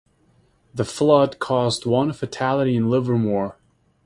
[0.73, 3.59] The flood caused one fatality in Livermore.